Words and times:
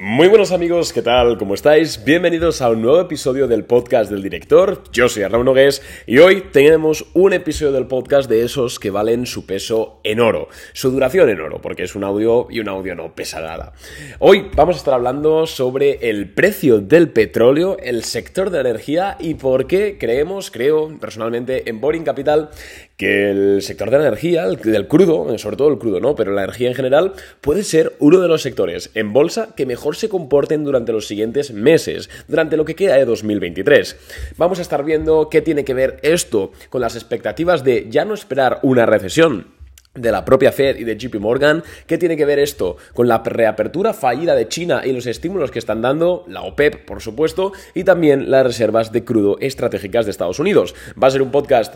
Muy 0.00 0.28
buenos 0.28 0.52
amigos, 0.52 0.92
¿qué 0.92 1.02
tal? 1.02 1.38
¿Cómo 1.38 1.54
estáis? 1.54 2.04
Bienvenidos 2.04 2.62
a 2.62 2.70
un 2.70 2.82
nuevo 2.82 3.00
episodio 3.00 3.48
del 3.48 3.64
podcast 3.64 4.08
del 4.08 4.22
director. 4.22 4.84
Yo 4.92 5.08
soy 5.08 5.24
Arnaud 5.24 5.42
Nogués 5.42 5.82
y 6.06 6.18
hoy 6.18 6.44
tenemos 6.52 7.06
un 7.14 7.32
episodio 7.32 7.72
del 7.72 7.88
podcast 7.88 8.30
de 8.30 8.44
esos 8.44 8.78
que 8.78 8.92
valen 8.92 9.26
su 9.26 9.44
peso 9.44 9.98
en 10.04 10.20
oro, 10.20 10.50
su 10.72 10.92
duración 10.92 11.28
en 11.30 11.40
oro, 11.40 11.60
porque 11.60 11.82
es 11.82 11.96
un 11.96 12.04
audio 12.04 12.46
y 12.48 12.60
un 12.60 12.68
audio 12.68 12.94
no 12.94 13.12
pesa 13.16 13.40
nada. 13.40 13.72
Hoy 14.20 14.48
vamos 14.54 14.76
a 14.76 14.78
estar 14.78 14.94
hablando 14.94 15.48
sobre 15.48 16.08
el 16.08 16.32
precio 16.32 16.78
del 16.78 17.10
petróleo, 17.10 17.76
el 17.82 18.04
sector 18.04 18.50
de 18.50 18.60
energía 18.60 19.16
y 19.18 19.34
por 19.34 19.66
qué 19.66 19.96
creemos, 19.98 20.52
creo 20.52 20.96
personalmente 21.00 21.68
en 21.68 21.80
Boring 21.80 22.04
Capital, 22.04 22.50
que 22.98 23.30
el 23.30 23.62
sector 23.62 23.90
de 23.90 23.98
la 23.98 24.08
energía, 24.08 24.44
el, 24.44 24.56
del 24.56 24.88
crudo, 24.88 25.38
sobre 25.38 25.56
todo 25.56 25.68
el 25.68 25.78
crudo, 25.78 26.00
¿no? 26.00 26.16
Pero 26.16 26.32
la 26.32 26.42
energía 26.42 26.68
en 26.68 26.74
general 26.74 27.12
puede 27.40 27.62
ser 27.62 27.94
uno 28.00 28.20
de 28.20 28.26
los 28.26 28.42
sectores 28.42 28.90
en 28.94 29.12
bolsa 29.12 29.54
que 29.56 29.66
mejor 29.66 29.94
se 29.94 30.08
comporten 30.08 30.64
durante 30.64 30.92
los 30.92 31.06
siguientes 31.06 31.52
meses, 31.52 32.10
durante 32.26 32.56
lo 32.56 32.64
que 32.64 32.74
queda 32.74 32.96
de 32.96 33.04
2023. 33.04 33.96
Vamos 34.36 34.58
a 34.58 34.62
estar 34.62 34.84
viendo 34.84 35.28
qué 35.30 35.40
tiene 35.40 35.64
que 35.64 35.74
ver 35.74 36.00
esto 36.02 36.50
con 36.70 36.80
las 36.80 36.96
expectativas 36.96 37.62
de 37.62 37.86
ya 37.88 38.04
no 38.04 38.14
esperar 38.14 38.58
una 38.62 38.84
recesión, 38.84 39.56
de 39.94 40.12
la 40.12 40.24
propia 40.24 40.52
Fed 40.52 40.76
y 40.76 40.84
de 40.84 40.96
JP 40.96 41.16
Morgan. 41.16 41.62
¿Qué 41.86 41.98
tiene 41.98 42.16
que 42.16 42.24
ver 42.24 42.38
esto 42.38 42.76
con 42.94 43.08
la 43.08 43.18
reapertura 43.18 43.92
fallida 43.94 44.34
de 44.34 44.46
China 44.46 44.82
y 44.84 44.92
los 44.92 45.06
estímulos 45.06 45.50
que 45.50 45.58
están 45.58 45.82
dando 45.82 46.24
la 46.28 46.42
OPEP, 46.42 46.84
por 46.84 47.00
supuesto, 47.00 47.52
y 47.74 47.84
también 47.84 48.30
las 48.30 48.46
reservas 48.46 48.92
de 48.92 49.04
crudo 49.04 49.38
estratégicas 49.40 50.04
de 50.04 50.12
Estados 50.12 50.38
Unidos? 50.38 50.74
Va 51.02 51.08
a 51.08 51.10
ser 51.10 51.22
un 51.22 51.30
podcast 51.30 51.74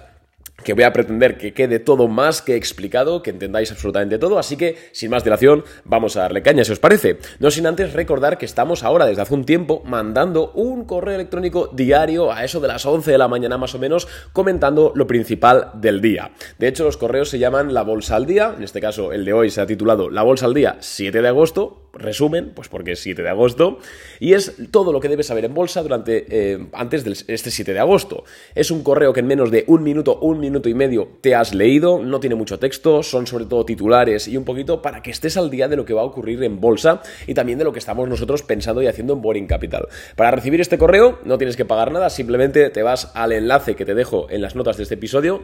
que 0.63 0.75
voy 0.75 0.85
a 0.85 0.93
pretender 0.93 1.39
que 1.39 1.53
quede 1.55 1.79
todo 1.79 2.09
más 2.09 2.43
que 2.43 2.57
explicado, 2.57 3.23
que 3.23 3.31
entendáis 3.31 3.71
absolutamente 3.71 4.19
todo, 4.19 4.39
así 4.39 4.57
que 4.57 4.77
sin 4.93 5.11
más 5.11 5.25
dilación 5.25 5.65
vamos 5.85 6.17
a 6.17 6.23
darle 6.23 6.43
caña 6.43 6.65
si 6.65 6.73
os 6.73 6.79
parece. 6.79 7.19
No 7.41 7.51
sin 7.51 7.67
antes 7.67 7.93
recordar 7.93 8.39
que 8.39 8.47
estamos 8.47 8.83
ahora 8.83 9.07
desde 9.07 9.23
hace 9.23 9.35
un 9.35 9.45
tiempo 9.45 9.83
mandando 9.85 10.53
un 10.53 10.85
correo 10.85 11.17
electrónico 11.17 11.69
diario 11.73 12.33
a 12.33 12.45
eso 12.45 12.61
de 12.61 12.69
las 12.69 12.87
11 12.87 13.11
de 13.11 13.19
la 13.19 13.29
mañana 13.29 13.59
más 13.59 13.75
o 13.75 13.79
menos 13.79 14.09
comentando 14.33 14.93
lo 14.95 15.07
principal 15.07 15.71
del 15.75 16.01
día. 16.01 16.33
De 16.59 16.69
hecho 16.69 16.85
los 16.85 16.97
correos 16.97 17.29
se 17.29 17.39
llaman 17.39 17.75
La 17.75 17.83
Bolsa 17.83 18.17
al 18.17 18.27
Día, 18.27 18.55
en 18.57 18.63
este 18.63 18.81
caso 18.81 19.13
el 19.13 19.25
de 19.25 19.33
hoy 19.33 19.51
se 19.51 19.61
ha 19.61 19.67
titulado 19.67 20.11
La 20.11 20.23
Bolsa 20.23 20.47
al 20.47 20.55
Día 20.55 20.77
7 20.81 21.23
de 21.23 21.29
agosto, 21.29 21.82
resumen, 21.93 22.53
pues 22.55 22.69
porque 22.69 22.93
es 22.93 23.01
7 23.01 23.23
de 23.23 23.29
agosto, 23.29 23.79
y 24.21 24.35
es 24.35 24.55
todo 24.71 24.93
lo 24.93 25.01
que 25.01 25.09
debes 25.09 25.27
saber 25.27 25.45
en 25.45 25.55
bolsa 25.55 25.83
durante 25.83 26.27
eh, 26.29 26.67
antes 26.73 27.05
de 27.05 27.13
este 27.13 27.51
7 27.51 27.73
de 27.73 27.79
agosto. 27.79 28.25
Es 28.55 28.71
un 28.71 28.83
correo 28.83 29.13
que 29.13 29.21
en 29.21 29.27
menos 29.27 29.51
de 29.51 29.65
un 29.67 29.83
minuto, 29.83 30.19
un 30.21 30.41
minuto 30.41 30.69
y 30.69 30.75
medio 30.75 31.09
te 31.21 31.35
has 31.35 31.55
leído, 31.55 32.03
no 32.03 32.21
tiene 32.21 32.37
mucho 32.37 32.59
texto, 32.59 33.03
son 33.03 33.27
sobre 33.27 33.47
todo 33.47 33.65
titulares 33.65 34.29
y 34.29 34.37
un 34.37 34.45
poquito 34.45 34.83
para 34.83 35.03
que 35.03 35.11
estés 35.11 35.37
al 35.37 35.51
día 35.51 35.69
de 35.69 35.77
lo 35.77 35.85
que 35.85 35.95
va 35.95 36.03
a 36.03 36.05
ocurrir 36.05 36.43
en 36.43 36.61
bolsa 36.61 37.03
y 37.27 37.35
también 37.35 37.59
de 37.59 37.65
lo 37.65 37.73
que 37.73 37.79
estamos 37.79 38.09
nosotros 38.09 38.43
pensando 38.43 38.83
y 38.83 38.87
haciendo 38.87 39.15
en 39.15 39.23
Boring 39.23 39.47
Capital. 39.47 39.89
Para 40.17 40.31
recibir 40.31 40.61
este 40.61 40.79
correo 40.79 41.19
no 41.25 41.39
tienes 41.39 41.57
que 41.57 41.65
pagar 41.65 41.93
nada, 41.93 42.11
simplemente 42.11 42.71
te 42.71 42.83
vas 42.83 43.13
al 43.15 43.33
enlace 43.33 43.77
que 43.77 43.85
te 43.85 43.95
dejo 43.95 44.29
en 44.31 44.43
las 44.43 44.55
notas 44.55 44.77
de 44.77 44.85
este 44.85 44.95
episodio 44.95 45.43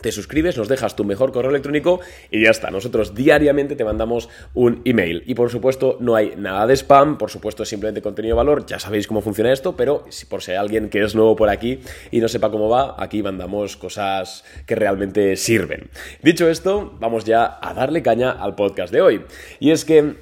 te 0.00 0.12
suscribes, 0.12 0.56
nos 0.56 0.68
dejas 0.68 0.96
tu 0.96 1.04
mejor 1.04 1.32
correo 1.32 1.50
electrónico 1.50 2.00
y 2.30 2.42
ya 2.44 2.50
está. 2.50 2.70
Nosotros 2.70 3.14
diariamente 3.14 3.76
te 3.76 3.84
mandamos 3.84 4.28
un 4.54 4.80
email. 4.84 5.22
Y 5.26 5.34
por 5.34 5.50
supuesto, 5.50 5.98
no 6.00 6.16
hay 6.16 6.34
nada 6.36 6.66
de 6.66 6.74
spam, 6.74 7.18
por 7.18 7.30
supuesto, 7.30 7.62
es 7.62 7.68
simplemente 7.68 8.02
contenido 8.02 8.34
de 8.34 8.38
valor. 8.38 8.66
Ya 8.66 8.78
sabéis 8.78 9.06
cómo 9.06 9.20
funciona 9.20 9.52
esto, 9.52 9.76
pero 9.76 10.04
si 10.08 10.26
por 10.26 10.42
si 10.42 10.52
hay 10.52 10.56
alguien 10.56 10.88
que 10.88 11.02
es 11.02 11.14
nuevo 11.14 11.36
por 11.36 11.50
aquí 11.50 11.80
y 12.10 12.20
no 12.20 12.28
sepa 12.28 12.50
cómo 12.50 12.68
va, 12.68 12.94
aquí 12.98 13.22
mandamos 13.22 13.76
cosas 13.76 14.44
que 14.66 14.74
realmente 14.74 15.36
sirven. 15.36 15.90
Dicho 16.22 16.48
esto, 16.48 16.96
vamos 16.98 17.24
ya 17.24 17.58
a 17.60 17.74
darle 17.74 18.02
caña 18.02 18.30
al 18.30 18.54
podcast 18.54 18.92
de 18.92 19.02
hoy. 19.02 19.24
Y 19.58 19.70
es 19.70 19.84
que 19.84 20.14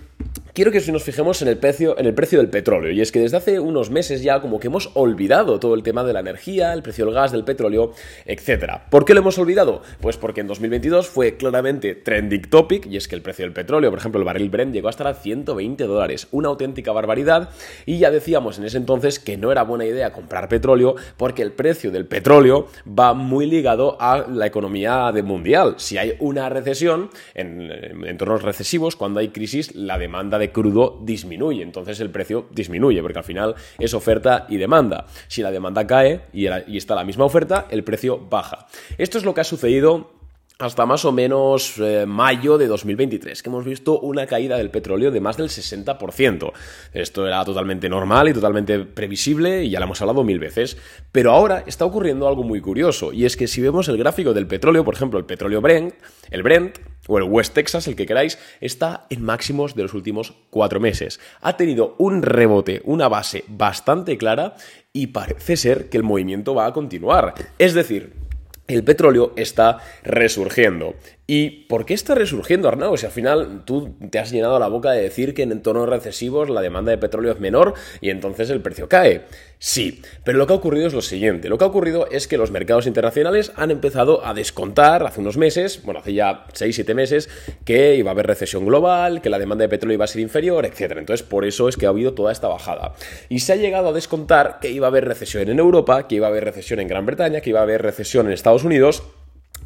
quiero 0.59 0.73
que 0.73 0.91
nos 0.91 1.05
fijemos 1.05 1.41
en 1.41 1.47
el, 1.47 1.56
precio, 1.56 1.97
en 2.01 2.06
el 2.06 2.14
precio 2.14 2.41
del 2.41 2.51
petróleo. 2.51 2.91
Y 2.91 3.01
es 3.01 3.12
que 3.12 3.20
desde 3.20 3.37
hace 3.37 3.61
unos 3.61 3.91
meses 3.91 4.25
ya 4.25 4.41
como 4.41 4.59
que 4.59 4.67
hemos 4.67 4.91
olvidado 4.95 5.61
todo 5.61 5.77
el 5.77 5.84
tema 5.84 6.03
de 6.03 6.12
la 6.12 6.19
energía, 6.19 6.73
el 6.73 6.83
precio 6.83 7.05
del 7.05 7.14
gas, 7.14 7.31
del 7.31 7.45
petróleo, 7.45 7.92
etc. 8.27 8.81
¿Por 8.91 9.05
qué 9.05 9.14
lo 9.14 9.20
hemos 9.20 9.39
olvidado? 9.39 9.83
Pues 10.01 10.17
porque 10.17 10.41
en 10.41 10.48
2022 10.48 11.07
fue 11.07 11.36
claramente 11.36 11.95
trending 11.95 12.51
topic 12.51 12.86
y 12.86 12.96
es 12.96 13.07
que 13.07 13.14
el 13.14 13.23
precio 13.23 13.45
del 13.45 13.52
petróleo, 13.52 13.91
por 13.91 14.01
ejemplo 14.01 14.19
el 14.19 14.24
barril 14.24 14.51
Brent 14.51 14.74
llegó 14.74 14.89
a 14.89 14.91
estar 14.91 15.07
a 15.07 15.14
120 15.14 15.85
dólares, 15.85 16.27
una 16.33 16.48
auténtica 16.48 16.90
barbaridad 16.90 17.51
y 17.86 17.98
ya 17.98 18.11
decíamos 18.11 18.58
en 18.58 18.64
ese 18.64 18.79
entonces 18.79 19.20
que 19.20 19.36
no 19.36 19.52
era 19.52 19.63
buena 19.63 19.85
idea 19.85 20.11
comprar 20.13 20.48
petróleo 20.48 20.96
porque 21.17 21.42
el 21.42 21.52
precio 21.52 21.92
del 21.92 22.07
petróleo 22.07 22.67
va 22.85 23.14
muy 23.14 23.46
ligado 23.46 23.96
a 24.01 24.27
la 24.29 24.46
economía 24.46 25.13
de 25.13 25.23
mundial. 25.23 25.75
Si 25.77 25.98
hay 25.98 26.17
una 26.19 26.48
recesión, 26.48 27.11
en 27.35 27.70
entornos 28.05 28.42
recesivos, 28.42 28.96
cuando 28.96 29.20
hay 29.20 29.29
crisis, 29.29 29.73
la 29.77 29.98
demanda 29.98 30.40
de 30.40 30.48
crudo 30.51 30.98
disminuye, 31.03 31.63
entonces 31.63 32.01
el 32.01 32.11
precio 32.11 32.47
disminuye, 32.51 33.01
porque 33.03 33.19
al 33.19 33.25
final 33.25 33.55
es 33.79 33.95
oferta 33.95 34.47
y 34.48 34.57
demanda. 34.57 35.07
Si 35.29 35.42
la 35.42 35.51
demanda 35.51 35.86
cae 35.86 36.23
y, 36.33 36.47
está 36.77 36.95
la 36.95 37.05
misma 37.05 37.25
oferta, 37.25 37.67
el 37.70 37.85
precio 37.85 38.19
baja. 38.19 38.67
Esto 38.97 39.19
es 39.19 39.25
lo 39.25 39.35
que 39.35 39.41
ha 39.41 39.45
sucedido 39.45 40.17
hasta 40.58 40.86
más 40.86 41.05
o 41.05 41.13
menos 41.13 41.79
eh, 41.79 42.05
mayo 42.05 42.58
de 42.58 42.67
2023, 42.67 43.42
que 43.42 43.48
hemos 43.48 43.64
visto 43.64 44.01
una 44.01 44.27
caída 44.27 44.57
del 44.57 44.70
petróleo 44.70 45.13
de 45.13 45.20
más 45.20 45.36
del 45.36 45.48
60%. 45.48 46.52
Esto 46.92 47.27
era 47.29 47.45
totalmente 47.45 47.89
normal 47.89 48.29
y 48.29 48.33
totalmente 48.33 48.80
previsible 48.80 49.64
y 49.64 49.70
ya 49.70 49.79
lo 49.79 49.85
hemos 49.85 50.01
hablado 50.02 50.24
mil 50.24 50.41
veces. 50.41 50.77
Pero 51.13 51.30
ahora 51.30 51.63
está 51.67 51.85
ocurriendo 51.85 52.27
algo 52.27 52.42
muy 52.42 52.61
curioso, 52.61 53.13
y 53.13 53.24
es 53.24 53.36
que 53.36 53.46
si 53.46 53.61
vemos 53.61 53.89
el 53.89 53.98
gráfico 53.98 54.35
del 54.35 54.48
petróleo, 54.48 54.85
por 54.85 54.95
ejemplo, 54.95 55.19
el 55.20 55.27
petróleo 55.27 55.61
Brent, 55.61 55.95
el 56.30 56.42
Brent, 56.42 56.79
o 57.07 57.19
el 57.19 57.25
West 57.25 57.55
Texas, 57.55 57.86
el 57.86 57.96
que 57.96 58.05
queráis, 58.05 58.39
está 58.61 59.07
en 59.11 59.23
máximos 59.23 59.75
de 59.75 59.83
los 59.83 59.95
últimos 59.95 60.35
cuatro 60.51 60.79
meses. 60.79 61.20
Ha 61.40 61.57
tenido 61.57 61.95
un 61.98 62.23
rebote, 62.23 62.83
una 62.85 63.08
base 63.08 63.45
bastante 63.48 64.19
clara 64.19 64.57
y 64.92 65.08
parece 65.08 65.57
ser 65.57 65.89
que 65.89 65.96
el 65.96 66.02
movimiento 66.02 66.55
va 66.55 66.67
a 66.67 66.73
continuar. 66.73 67.35
Es 67.58 67.73
decir, 67.73 68.27
el 68.68 68.84
petróleo 68.84 69.33
está 69.36 69.79
resurgiendo. 70.05 70.95
¿Y 71.30 71.66
por 71.68 71.84
qué 71.84 71.92
está 71.92 72.14
resurgiendo, 72.14 72.68
Arnau? 72.68 72.96
Si 72.96 73.05
al 73.05 73.12
final 73.12 73.62
tú 73.66 73.94
te 74.08 74.18
has 74.18 74.30
llenado 74.30 74.58
la 74.58 74.68
boca 74.68 74.92
de 74.92 75.02
decir 75.02 75.34
que 75.34 75.42
en 75.42 75.52
entornos 75.52 75.86
recesivos 75.86 76.48
la 76.48 76.62
demanda 76.62 76.90
de 76.90 76.96
petróleo 76.96 77.33
es 77.33 77.39
menor 77.39 77.74
y 78.00 78.08
entonces 78.08 78.48
el 78.48 78.62
precio 78.62 78.89
cae. 78.89 79.27
Sí, 79.58 80.00
pero 80.24 80.39
lo 80.39 80.46
que 80.46 80.55
ha 80.55 80.56
ocurrido 80.56 80.86
es 80.86 80.94
lo 80.94 81.02
siguiente. 81.02 81.50
Lo 81.50 81.58
que 81.58 81.64
ha 81.64 81.66
ocurrido 81.66 82.08
es 82.11 82.28
que 82.28 82.39
los 82.39 82.50
mercados 82.50 82.86
internacionales 82.86 83.52
han 83.56 83.70
empezado 83.70 84.24
a 84.24 84.33
descontar 84.33 85.05
hace 85.05 85.20
unos 85.20 85.36
meses, 85.36 85.83
bueno, 85.84 86.00
hace 86.00 86.14
ya 86.14 86.46
6-7 86.55 86.94
meses, 86.94 87.28
que 87.66 87.96
iba 87.96 88.10
a 88.10 88.12
haber 88.12 88.27
recesión 88.27 88.64
global, 88.64 89.20
que 89.20 89.28
la 89.28 89.39
demanda 89.39 89.64
de 89.64 89.68
petróleo 89.68 89.96
iba 89.96 90.06
a 90.06 90.08
ser 90.08 90.22
inferior, 90.22 90.64
etc. 90.64 90.95
Entonces, 90.96 91.27
por 91.27 91.45
eso 91.45 91.68
es 91.68 91.77
que 91.77 91.84
ha 91.84 91.90
habido 91.90 92.14
toda 92.14 92.33
esta 92.33 92.48
bajada. 92.48 92.95
Y 93.28 93.40
se 93.40 93.52
ha 93.52 93.56
llegado 93.56 93.89
a 93.89 93.92
descontar 93.92 94.60
que 94.62 94.70
iba 94.70 94.86
a 94.86 94.89
haber 94.89 95.05
recesión 95.05 95.46
en 95.50 95.58
Europa, 95.58 96.08
que 96.08 96.14
iba 96.14 96.27
a 96.27 96.30
haber 96.30 96.45
recesión 96.45 96.80
en 96.80 96.89
Gran 96.89 97.05
Bretaña, 97.05 97.42
que 97.42 97.50
iba 97.50 97.60
a 97.60 97.64
haber 97.64 97.83
recesión 97.83 98.28
en 98.28 98.33
Estados 98.33 98.64
Unidos 98.64 99.02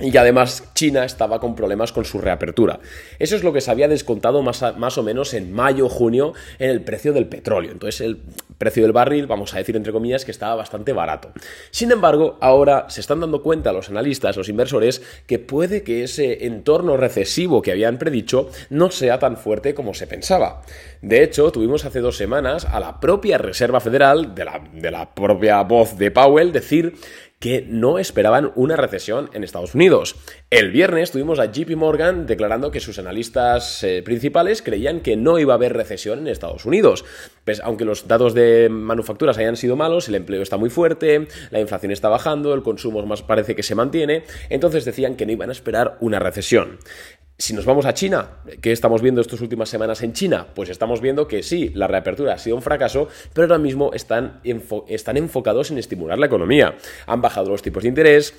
y 0.03 0.17
además 0.17 0.65
China 0.75 1.05
estaba 1.05 1.39
con 1.39 1.55
problemas 1.55 1.93
con 1.93 2.05
su 2.05 2.21
reapertura. 2.21 2.81
Eso 3.19 3.37
es 3.37 3.45
lo 3.45 3.53
que 3.53 3.61
se 3.61 3.71
había 3.71 3.89
descontado 3.89 4.43
más, 4.43 4.63
más 4.77 4.99
o 4.99 5.03
menos 5.03 5.33
en 5.33 5.53
mayo-junio 5.53 6.35
en 6.59 6.71
el 6.71 6.83
precio 6.83 7.13
del 7.13 7.27
petróleo. 7.27 7.71
Entonces 7.71 8.01
el 8.01 8.19
precio 8.59 8.83
del 8.83 8.93
barril, 8.93 9.27
vamos 9.27 9.55
a 9.55 9.59
decir 9.59 9.77
entre 9.77 9.93
comillas, 9.93 10.25
que 10.25 10.33
estaba 10.33 10.57
bastante 10.57 10.93
barato. 10.93 11.33
Sin 11.71 11.93
embargo, 11.93 12.37
ahora 12.41 12.87
se 12.89 13.01
están 13.01 13.21
dando 13.21 13.43
cuenta 13.43 13.73
los 13.73 13.91
analistas, 13.91 14.37
los 14.37 14.49
inversores, 14.49 15.03
que 15.27 15.39
puede 15.39 15.83
que 15.83 16.03
ese 16.03 16.47
entorno 16.47 16.97
recesivo 16.97 17.63
que 17.63 17.73
habían 17.73 17.99
predicho 17.99 18.51
no 18.71 18.91
sea 18.91 19.19
tan 19.19 19.37
fuerte 19.37 19.75
como 19.75 19.95
se 19.95 20.07
pensaba. 20.07 20.63
De 21.01 21.23
hecho, 21.23 21.51
tuvimos 21.53 21.85
hace 21.85 22.01
dos 22.01 22.17
semanas 22.17 22.65
a 22.65 22.81
la 22.81 23.01
propia 23.01 23.39
Reserva 23.39 23.81
Federal, 23.81 24.35
de 24.35 24.45
la, 24.45 24.63
de 24.73 24.91
la 24.91 25.15
propia 25.15 25.63
voz 25.63 25.97
de 25.99 26.11
Powell, 26.11 26.53
decir 26.53 26.95
que 27.43 27.67
no 27.69 27.99
esperaban 27.99 28.53
una 28.55 28.77
recesión 28.77 29.29
en 29.35 29.43
Estados 29.43 29.75
Unidos. 29.75 30.15
El 30.49 30.71
viernes 30.71 31.11
tuvimos 31.11 31.41
a 31.41 31.47
JP 31.47 31.75
Morgan 31.75 32.25
declarando 32.25 32.71
que 32.71 32.79
sus 32.79 33.01
analistas 33.01 33.83
eh, 33.83 34.01
principales 34.05 34.63
creían 34.63 35.01
que 35.01 35.17
no 35.17 35.41
iba 35.41 35.53
a 35.53 35.57
haber 35.57 35.73
recesión 35.73 36.21
en 36.21 36.29
Estados 36.29 36.67
Unidos. 36.67 37.05
Pues, 37.45 37.61
aunque 37.65 37.85
los 37.85 38.07
datos 38.07 38.35
de 38.35 38.69
manufacturas 38.69 39.39
hayan 39.39 39.57
sido 39.57 39.75
malos, 39.75 40.09
el 40.09 40.15
empleo 40.15 40.41
está 40.41 40.57
muy 40.57 40.71
fuerte, 40.71 41.27
la 41.51 41.59
inflación 41.59 41.91
está 41.91 42.09
bajando, 42.09 42.55
el 42.55 42.63
consumo 42.63 43.05
más 43.05 43.23
parece 43.23 43.57
que 43.57 43.65
se 43.65 43.75
mantiene, 43.75 44.23
entonces 44.49 44.85
decían 44.85 45.17
que 45.17 45.27
no 45.27 45.33
iban 45.33 45.49
a 45.49 45.53
esperar 45.53 45.97
una 45.99 46.21
recesión. 46.21 46.79
Si 47.39 47.55
nos 47.55 47.65
vamos 47.65 47.87
a 47.87 47.95
China, 47.95 48.29
¿qué 48.61 48.71
estamos 48.71 49.03
viendo 49.03 49.21
estas 49.21 49.41
últimas 49.41 49.69
semanas 49.69 50.03
en 50.03 50.13
China? 50.13 50.47
Pues 50.55 50.69
estamos 50.69 51.01
viendo 51.01 51.27
que 51.27 51.43
sí, 51.43 51.71
la 51.75 51.89
reapertura 51.89 52.35
ha 52.35 52.39
sido 52.39 52.55
un 52.55 52.63
fracaso, 52.63 53.09
pero 53.33 53.47
ahora 53.47 53.59
mismo 53.59 53.93
están, 53.95 54.41
están 54.87 55.17
enfocados 55.17 55.71
en 55.71 55.79
estimular 55.79 56.19
la 56.19 56.27
economía. 56.27 56.77
Han 57.07 57.21
bajado 57.21 57.51
los 57.51 57.63
tipos 57.63 57.83
de 57.83 57.89
interés, 57.89 58.35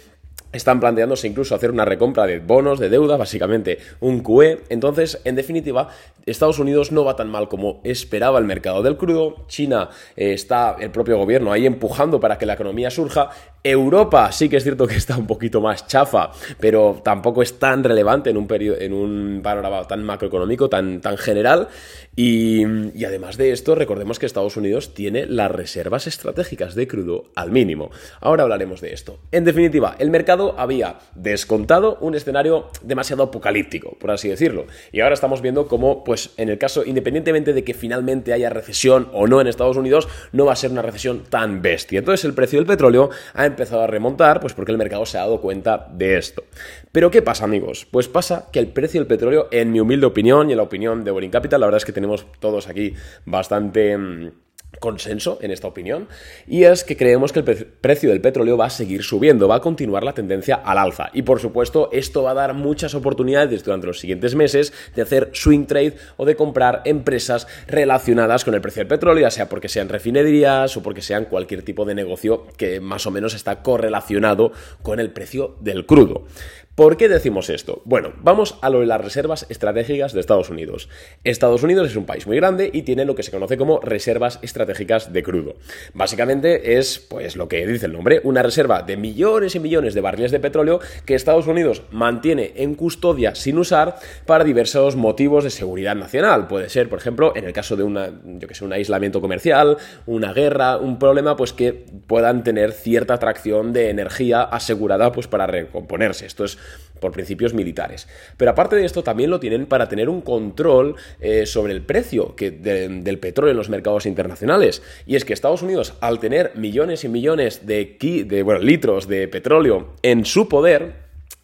están 0.53 0.79
planteándose 0.79 1.27
incluso 1.27 1.55
hacer 1.55 1.71
una 1.71 1.83
recompra 1.83 2.25
de 2.25 2.39
bonos, 2.39 2.79
de 2.79 2.89
deuda, 2.89 3.17
básicamente 3.17 3.79
un 3.99 4.21
QE. 4.21 4.61
Entonces, 4.69 5.19
en 5.25 5.35
definitiva, 5.35 5.89
Estados 6.25 6.59
Unidos 6.59 6.91
no 6.91 7.03
va 7.03 7.15
tan 7.15 7.29
mal 7.29 7.49
como 7.49 7.81
esperaba 7.83 8.39
el 8.39 8.45
mercado 8.45 8.81
del 8.81 8.95
crudo. 8.95 9.45
China 9.47 9.89
eh, 10.15 10.33
está 10.33 10.77
el 10.79 10.91
propio 10.91 11.17
gobierno 11.17 11.51
ahí 11.51 11.65
empujando 11.65 12.19
para 12.19 12.37
que 12.37 12.45
la 12.45 12.53
economía 12.53 12.89
surja. 12.89 13.29
Europa 13.63 14.31
sí 14.31 14.49
que 14.49 14.57
es 14.57 14.63
cierto 14.63 14.87
que 14.87 14.95
está 14.95 15.17
un 15.17 15.27
poquito 15.27 15.59
más 15.59 15.87
chafa, 15.87 16.31
pero 16.59 17.01
tampoco 17.03 17.41
es 17.41 17.59
tan 17.59 17.83
relevante 17.83 18.29
en 18.29 18.37
un, 18.37 18.47
periodo, 18.47 18.79
en 18.79 18.93
un 18.93 19.41
panorama 19.43 19.85
tan 19.87 20.03
macroeconómico, 20.03 20.69
tan, 20.69 21.01
tan 21.01 21.17
general. 21.17 21.67
Y, 22.15 22.63
además 23.05 23.37
de 23.37 23.51
esto, 23.51 23.73
recordemos 23.73 24.19
que 24.19 24.27
Estados 24.27 24.55
Unidos 24.55 24.93
tiene 24.93 25.25
las 25.25 25.49
reservas 25.49 26.05
estratégicas 26.05 26.75
de 26.75 26.87
crudo 26.87 27.25
al 27.35 27.51
mínimo. 27.51 27.89
Ahora 28.21 28.43
hablaremos 28.43 28.81
de 28.81 28.93
esto. 28.93 29.19
En 29.31 29.45
definitiva, 29.45 29.95
el 29.97 30.11
mercado 30.11 30.53
había 30.59 30.99
descontado 31.15 31.97
un 32.01 32.13
escenario 32.13 32.69
demasiado 32.83 33.23
apocalíptico, 33.23 33.97
por 33.99 34.11
así 34.11 34.29
decirlo. 34.29 34.67
Y 34.91 35.01
ahora 35.01 35.15
estamos 35.15 35.41
viendo 35.41 35.67
cómo, 35.67 36.03
pues 36.03 36.31
en 36.37 36.49
el 36.49 36.59
caso, 36.59 36.85
independientemente 36.85 37.53
de 37.53 37.63
que 37.63 37.73
finalmente 37.73 38.33
haya 38.33 38.51
recesión 38.51 39.09
o 39.11 39.25
no 39.25 39.41
en 39.41 39.47
Estados 39.47 39.77
Unidos, 39.77 40.07
no 40.31 40.45
va 40.45 40.53
a 40.53 40.57
ser 40.57 40.71
una 40.71 40.83
recesión 40.83 41.23
tan 41.29 41.61
bestia. 41.63 41.99
Entonces 41.99 42.25
el 42.25 42.33
precio 42.33 42.59
del 42.59 42.67
petróleo 42.67 43.09
ha 43.33 43.45
empezado 43.45 43.81
a 43.81 43.87
remontar, 43.87 44.39
pues 44.39 44.53
porque 44.53 44.71
el 44.71 44.77
mercado 44.77 45.05
se 45.07 45.17
ha 45.17 45.21
dado 45.21 45.41
cuenta 45.41 45.87
de 45.91 46.17
esto. 46.17 46.43
Pero 46.91 47.09
¿qué 47.09 47.23
pasa, 47.23 47.45
amigos? 47.45 47.87
Pues 47.89 48.07
pasa 48.07 48.49
que 48.51 48.59
el 48.59 48.67
precio 48.67 49.01
del 49.01 49.07
petróleo, 49.07 49.47
en 49.51 49.71
mi 49.71 49.79
humilde 49.79 50.05
opinión 50.05 50.49
y 50.49 50.53
en 50.53 50.57
la 50.57 50.63
opinión 50.63 51.03
de 51.03 51.09
Boring 51.09 51.31
Capital, 51.31 51.59
la 51.59 51.65
verdad 51.67 51.77
es 51.77 51.85
que 51.85 52.02
tenemos 52.03 52.27
todos 52.41 52.67
aquí 52.67 52.95
bastante 53.25 53.97
mm, 53.97 54.31
consenso 54.79 55.37
en 55.41 55.51
esta 55.51 55.67
opinión 55.67 56.09
y 56.47 56.63
es 56.63 56.83
que 56.83 56.97
creemos 56.97 57.31
que 57.31 57.39
el 57.39 57.45
precio 57.45 58.09
del 58.09 58.19
petróleo 58.19 58.57
va 58.57 58.65
a 58.65 58.69
seguir 58.69 59.03
subiendo, 59.03 59.47
va 59.47 59.55
a 59.55 59.61
continuar 59.61 60.03
la 60.03 60.13
tendencia 60.13 60.55
al 60.55 60.79
alza 60.79 61.09
y 61.13 61.21
por 61.21 61.39
supuesto 61.39 61.87
esto 61.93 62.23
va 62.23 62.31
a 62.31 62.33
dar 62.33 62.53
muchas 62.53 62.93
oportunidades 62.93 63.63
durante 63.63 63.87
los 63.87 63.99
siguientes 63.99 64.35
meses 64.35 64.73
de 64.93 65.03
hacer 65.03 65.29
swing 65.31 65.65
trade 65.65 65.95
o 66.17 66.25
de 66.25 66.35
comprar 66.35 66.81
empresas 66.83 67.47
relacionadas 67.67 68.43
con 68.43 68.55
el 68.55 68.61
precio 68.61 68.81
del 68.81 68.87
petróleo, 68.87 69.21
ya 69.21 69.31
sea 69.31 69.47
porque 69.47 69.69
sean 69.69 69.87
refinerías 69.87 70.75
o 70.75 70.83
porque 70.83 71.01
sean 71.01 71.25
cualquier 71.25 71.63
tipo 71.63 71.85
de 71.85 71.95
negocio 71.95 72.47
que 72.57 72.81
más 72.81 73.05
o 73.05 73.11
menos 73.11 73.33
está 73.33 73.61
correlacionado 73.61 74.51
con 74.81 74.99
el 74.99 75.11
precio 75.11 75.55
del 75.61 75.85
crudo. 75.85 76.25
¿Por 76.75 76.97
qué 76.97 77.07
decimos 77.07 77.51
esto? 77.51 77.83
Bueno, 77.85 78.13
vamos 78.23 78.57
a 78.63 78.71
lo 78.71 78.79
de 78.79 78.87
las 78.87 78.99
reservas 78.99 79.45
estratégicas 79.47 80.11
de 80.11 80.19
Estados 80.19 80.49
Unidos. 80.49 80.89
Estados 81.23 81.61
Unidos 81.61 81.91
es 81.91 81.95
un 81.95 82.07
país 82.07 82.25
muy 82.25 82.35
grande 82.37 82.71
y 82.73 82.81
tiene 82.81 83.05
lo 83.05 83.13
que 83.13 83.21
se 83.21 83.29
conoce 83.29 83.57
como 83.57 83.79
reservas 83.79 84.39
estratégicas 84.41 85.13
de 85.13 85.21
crudo. 85.21 85.53
Básicamente 85.93 86.79
es, 86.79 86.97
pues 86.97 87.35
lo 87.35 87.47
que 87.47 87.67
dice 87.67 87.85
el 87.85 87.93
nombre, 87.93 88.21
una 88.23 88.41
reserva 88.41 88.81
de 88.81 88.97
millones 88.97 89.53
y 89.53 89.59
millones 89.59 89.93
de 89.93 90.01
barriles 90.01 90.31
de 90.31 90.39
petróleo 90.39 90.79
que 91.05 91.13
Estados 91.13 91.45
Unidos 91.45 91.83
mantiene 91.91 92.53
en 92.55 92.73
custodia 92.73 93.35
sin 93.35 93.59
usar 93.59 93.97
para 94.25 94.43
diversos 94.43 94.95
motivos 94.95 95.43
de 95.43 95.51
seguridad 95.51 95.95
nacional. 95.95 96.47
Puede 96.47 96.69
ser, 96.69 96.89
por 96.89 96.97
ejemplo, 96.97 97.33
en 97.35 97.45
el 97.45 97.53
caso 97.53 97.75
de 97.75 97.83
una, 97.83 98.09
yo 98.25 98.47
que 98.47 98.55
sé, 98.55 98.65
un 98.65 98.73
aislamiento 98.73 99.21
comercial, 99.21 99.77
una 100.07 100.33
guerra, 100.33 100.77
un 100.77 100.97
problema, 100.97 101.35
pues 101.35 101.53
que 101.53 101.85
puedan 102.07 102.43
tener 102.43 102.71
cierta 102.71 103.13
atracción 103.13 103.73
de 103.73 103.91
energía 103.91 104.41
asegurada 104.41 105.11
pues 105.11 105.27
para 105.27 105.45
recomponerse. 105.45 106.25
Esto 106.25 106.45
es 106.45 106.57
por 107.03 107.11
principios 107.11 107.53
militares. 107.53 108.07
Pero 108.37 108.51
aparte 108.51 108.77
de 108.77 108.85
esto, 108.85 109.03
también 109.03 109.29
lo 109.29 109.41
tienen 109.41 109.65
para 109.65 109.89
tener 109.89 110.07
un 110.07 110.21
control 110.21 110.95
eh, 111.19 111.45
sobre 111.45 111.73
el 111.73 111.81
precio 111.81 112.33
del 112.37 113.19
petróleo 113.19 113.51
en 113.51 113.57
los 113.57 113.69
mercados 113.69 114.05
internacionales. 114.05 114.81
Y 115.05 115.17
es 115.17 115.25
que 115.25 115.33
Estados 115.33 115.61
Unidos, 115.61 115.95
al 115.99 116.19
tener 116.19 116.53
millones 116.55 117.03
y 117.03 117.09
millones 117.09 117.65
de, 117.65 117.97
de 118.25 118.59
litros 118.61 119.09
de 119.09 119.27
petróleo 119.27 119.95
en 120.01 120.23
su 120.23 120.47
poder, 120.47 120.93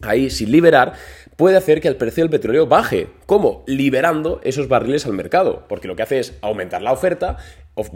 ahí 0.00 0.30
sin 0.30 0.50
liberar, 0.50 0.94
puede 1.36 1.58
hacer 1.58 1.82
que 1.82 1.88
el 1.88 1.96
precio 1.96 2.24
del 2.24 2.30
petróleo 2.30 2.66
baje. 2.66 3.08
¿Cómo? 3.26 3.62
Liberando 3.66 4.40
esos 4.42 4.66
barriles 4.66 5.04
al 5.04 5.12
mercado. 5.12 5.66
Porque 5.68 5.88
lo 5.88 5.94
que 5.94 6.04
hace 6.04 6.20
es 6.20 6.38
aumentar 6.40 6.80
la 6.80 6.92
oferta, 6.92 7.36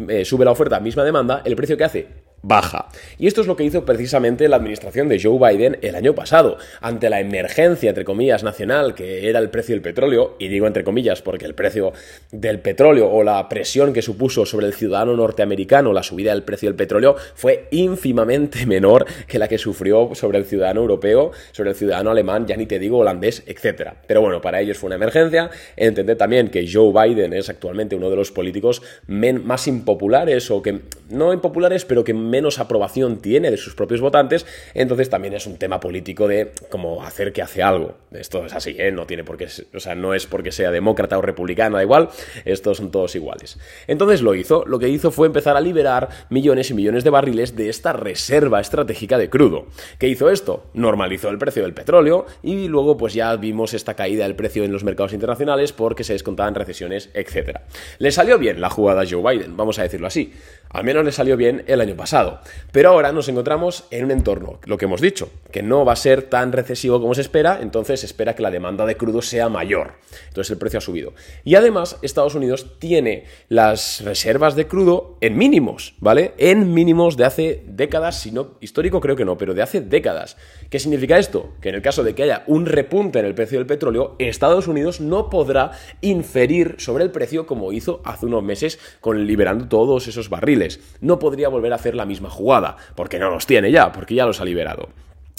eh, 0.08 0.26
sube 0.26 0.44
la 0.44 0.50
oferta, 0.50 0.80
misma 0.80 1.02
demanda, 1.02 1.40
el 1.46 1.56
precio 1.56 1.78
que 1.78 1.84
hace 1.84 2.33
baja. 2.44 2.88
Y 3.18 3.26
esto 3.26 3.40
es 3.40 3.46
lo 3.46 3.56
que 3.56 3.64
hizo 3.64 3.84
precisamente 3.84 4.48
la 4.48 4.56
administración 4.56 5.08
de 5.08 5.20
Joe 5.20 5.38
Biden 5.38 5.78
el 5.80 5.94
año 5.94 6.14
pasado, 6.14 6.58
ante 6.80 7.08
la 7.08 7.20
emergencia, 7.20 7.88
entre 7.88 8.04
comillas, 8.04 8.44
nacional, 8.44 8.94
que 8.94 9.28
era 9.28 9.38
el 9.38 9.50
precio 9.50 9.74
del 9.74 9.82
petróleo, 9.82 10.36
y 10.38 10.48
digo 10.48 10.66
entre 10.66 10.84
comillas 10.84 11.22
porque 11.22 11.46
el 11.46 11.54
precio 11.54 11.92
del 12.30 12.60
petróleo 12.60 13.10
o 13.10 13.22
la 13.22 13.48
presión 13.48 13.92
que 13.92 14.02
supuso 14.02 14.44
sobre 14.44 14.66
el 14.66 14.74
ciudadano 14.74 15.16
norteamericano 15.16 15.92
la 15.92 16.02
subida 16.02 16.32
del 16.32 16.42
precio 16.42 16.68
del 16.68 16.76
petróleo 16.76 17.16
fue 17.34 17.68
ínfimamente 17.70 18.66
menor 18.66 19.06
que 19.26 19.38
la 19.38 19.48
que 19.48 19.58
sufrió 19.58 20.10
sobre 20.14 20.38
el 20.38 20.44
ciudadano 20.44 20.82
europeo, 20.82 21.32
sobre 21.52 21.70
el 21.70 21.76
ciudadano 21.76 22.10
alemán, 22.10 22.46
ya 22.46 22.56
ni 22.56 22.66
te 22.66 22.78
digo 22.78 22.98
holandés, 22.98 23.42
etc. 23.46 23.92
Pero 24.06 24.20
bueno, 24.20 24.40
para 24.40 24.60
ellos 24.60 24.76
fue 24.76 24.88
una 24.88 24.96
emergencia. 24.96 25.50
Entended 25.76 26.16
también 26.16 26.48
que 26.48 26.68
Joe 26.70 26.92
Biden 26.92 27.32
es 27.32 27.48
actualmente 27.48 27.96
uno 27.96 28.10
de 28.10 28.16
los 28.16 28.30
políticos 28.30 28.82
más 29.06 29.66
impopulares 29.66 30.50
o 30.50 30.62
que 30.62 30.80
no 31.08 31.32
impopulares, 31.32 31.84
pero 31.84 32.04
que 32.04 32.12
menos 32.34 32.58
aprobación 32.58 33.18
tiene 33.18 33.52
de 33.52 33.56
sus 33.56 33.76
propios 33.76 34.00
votantes, 34.00 34.44
entonces 34.74 35.08
también 35.08 35.34
es 35.34 35.46
un 35.46 35.56
tema 35.56 35.78
político 35.78 36.26
de 36.26 36.50
cómo 36.68 37.04
hacer 37.04 37.32
que 37.32 37.42
hace 37.42 37.62
algo. 37.62 37.94
Esto 38.10 38.44
es 38.44 38.52
así, 38.54 38.74
¿eh? 38.76 38.90
no 38.90 39.06
tiene 39.06 39.22
por 39.22 39.36
qué, 39.36 39.46
o 39.72 39.78
sea, 39.78 39.94
no 39.94 40.14
es 40.14 40.26
porque 40.26 40.50
sea 40.50 40.72
demócrata 40.72 41.16
o 41.16 41.22
republicano, 41.22 41.76
da 41.76 41.84
igual, 41.84 42.08
estos 42.44 42.78
son 42.78 42.90
todos 42.90 43.14
iguales. 43.14 43.56
Entonces 43.86 44.20
lo 44.20 44.34
hizo, 44.34 44.64
lo 44.66 44.80
que 44.80 44.88
hizo 44.88 45.12
fue 45.12 45.28
empezar 45.28 45.56
a 45.56 45.60
liberar 45.60 46.08
millones 46.28 46.70
y 46.70 46.74
millones 46.74 47.04
de 47.04 47.10
barriles 47.10 47.54
de 47.54 47.68
esta 47.68 47.92
reserva 47.92 48.60
estratégica 48.60 49.16
de 49.16 49.30
crudo. 49.30 49.66
¿Qué 50.00 50.08
hizo 50.08 50.28
esto? 50.28 50.66
Normalizó 50.74 51.28
el 51.28 51.38
precio 51.38 51.62
del 51.62 51.72
petróleo 51.72 52.26
y 52.42 52.66
luego 52.66 52.96
pues 52.96 53.14
ya 53.14 53.36
vimos 53.36 53.74
esta 53.74 53.94
caída 53.94 54.24
del 54.24 54.34
precio 54.34 54.64
en 54.64 54.72
los 54.72 54.82
mercados 54.82 55.12
internacionales 55.12 55.72
porque 55.72 56.02
se 56.02 56.14
descontaban 56.14 56.56
recesiones, 56.56 57.10
etc. 57.14 57.60
Le 57.98 58.10
salió 58.10 58.38
bien 58.38 58.60
la 58.60 58.70
jugada 58.70 59.02
a 59.02 59.06
Joe 59.08 59.22
Biden, 59.22 59.56
vamos 59.56 59.78
a 59.78 59.82
decirlo 59.82 60.08
así. 60.08 60.32
Al 60.74 60.82
menos 60.82 61.04
le 61.04 61.12
salió 61.12 61.36
bien 61.36 61.62
el 61.68 61.80
año 61.80 61.94
pasado. 61.94 62.40
Pero 62.72 62.90
ahora 62.90 63.12
nos 63.12 63.28
encontramos 63.28 63.84
en 63.92 64.06
un 64.06 64.10
entorno, 64.10 64.58
lo 64.64 64.76
que 64.76 64.86
hemos 64.86 65.00
dicho, 65.00 65.30
que 65.52 65.62
no 65.62 65.84
va 65.84 65.92
a 65.92 65.96
ser 65.96 66.22
tan 66.22 66.50
recesivo 66.50 67.00
como 67.00 67.14
se 67.14 67.20
espera, 67.20 67.60
entonces 67.62 68.00
se 68.00 68.06
espera 68.06 68.34
que 68.34 68.42
la 68.42 68.50
demanda 68.50 68.84
de 68.84 68.96
crudo 68.96 69.22
sea 69.22 69.48
mayor. 69.48 69.92
Entonces 70.26 70.50
el 70.50 70.58
precio 70.58 70.78
ha 70.78 70.82
subido. 70.82 71.12
Y 71.44 71.54
además 71.54 71.96
Estados 72.02 72.34
Unidos 72.34 72.76
tiene 72.80 73.24
las 73.48 74.02
reservas 74.04 74.56
de 74.56 74.66
crudo 74.66 75.16
en 75.20 75.38
mínimos, 75.38 75.94
¿vale? 76.00 76.34
En 76.38 76.74
mínimos 76.74 77.16
de 77.16 77.24
hace 77.24 77.62
décadas, 77.68 78.18
si 78.18 78.32
no 78.32 78.58
histórico 78.60 79.00
creo 79.00 79.14
que 79.14 79.24
no, 79.24 79.38
pero 79.38 79.54
de 79.54 79.62
hace 79.62 79.80
décadas. 79.80 80.36
¿Qué 80.70 80.80
significa 80.80 81.18
esto? 81.18 81.52
Que 81.60 81.68
en 81.68 81.76
el 81.76 81.82
caso 81.82 82.02
de 82.02 82.16
que 82.16 82.24
haya 82.24 82.42
un 82.48 82.66
repunte 82.66 83.20
en 83.20 83.26
el 83.26 83.36
precio 83.36 83.58
del 83.58 83.66
petróleo, 83.68 84.16
Estados 84.18 84.66
Unidos 84.66 85.00
no 85.00 85.30
podrá 85.30 85.70
inferir 86.00 86.74
sobre 86.78 87.04
el 87.04 87.12
precio 87.12 87.46
como 87.46 87.72
hizo 87.72 88.02
hace 88.04 88.26
unos 88.26 88.42
meses 88.42 88.80
con 89.00 89.24
liberando 89.24 89.68
todos 89.68 90.08
esos 90.08 90.28
barriles. 90.28 90.63
No 91.00 91.18
podría 91.18 91.48
volver 91.48 91.72
a 91.72 91.76
hacer 91.76 91.94
la 91.94 92.06
misma 92.06 92.30
jugada, 92.30 92.76
porque 92.94 93.18
no 93.18 93.30
los 93.30 93.46
tiene 93.46 93.70
ya, 93.70 93.92
porque 93.92 94.14
ya 94.14 94.26
los 94.26 94.40
ha 94.40 94.44
liberado. 94.44 94.88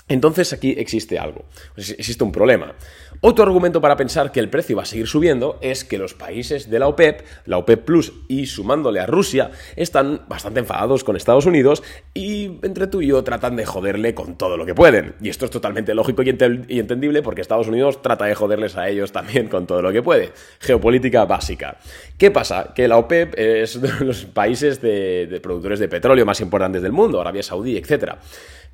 Entonces 0.07 0.53
aquí 0.53 0.75
existe 0.77 1.17
algo, 1.17 1.45
existe 1.75 2.23
un 2.23 2.31
problema. 2.31 2.75
Otro 3.21 3.43
argumento 3.43 3.81
para 3.81 3.95
pensar 3.95 4.31
que 4.31 4.39
el 4.39 4.49
precio 4.49 4.75
va 4.75 4.83
a 4.83 4.85
seguir 4.85 5.07
subiendo 5.07 5.57
es 5.61 5.83
que 5.83 5.97
los 5.97 6.13
países 6.13 6.69
de 6.69 6.77
la 6.77 6.87
OPEP, 6.87 7.21
la 7.45 7.57
OPEP 7.57 7.85
Plus 7.85 8.13
y 8.27 8.45
sumándole 8.45 8.99
a 8.99 9.07
Rusia, 9.07 9.49
están 9.75 10.21
bastante 10.27 10.59
enfadados 10.59 11.03
con 11.03 11.15
Estados 11.15 11.47
Unidos 11.47 11.81
y 12.13 12.59
entre 12.61 12.85
tú 12.85 13.01
y 13.01 13.07
yo 13.07 13.23
tratan 13.23 13.55
de 13.55 13.65
joderle 13.65 14.13
con 14.13 14.37
todo 14.37 14.57
lo 14.57 14.65
que 14.67 14.75
pueden. 14.75 15.15
Y 15.21 15.29
esto 15.29 15.45
es 15.45 15.51
totalmente 15.51 15.95
lógico 15.95 16.21
y, 16.21 16.29
entendible 16.29 17.23
porque 17.23 17.41
Estados 17.41 17.67
Unidos 17.67 18.03
trata 18.03 18.25
de 18.25 18.35
joderles 18.35 18.77
a 18.77 18.87
ellos 18.87 19.11
también 19.11 19.47
con 19.47 19.65
todo 19.65 19.81
lo 19.81 19.91
que 19.91 20.03
puede. 20.03 20.33
Geopolítica 20.59 21.25
básica. 21.25 21.77
¿Qué 22.17 22.29
pasa? 22.29 22.73
Que 22.75 22.87
la 22.87 22.97
OPEP 22.97 23.33
es 23.39 23.77
uno 23.77 23.87
de 23.87 24.05
los 24.05 24.25
países 24.25 24.81
de, 24.81 25.25
de 25.25 25.39
productores 25.39 25.79
de 25.79 25.87
petróleo 25.87 26.27
más 26.27 26.41
importantes 26.41 26.83
del 26.83 26.91
mundo, 26.91 27.19
Arabia 27.19 27.41
Saudí, 27.41 27.75
etc. 27.75 28.17